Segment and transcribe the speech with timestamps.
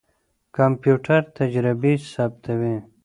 [0.57, 2.75] کمپيوټر تجربې ثبتوي.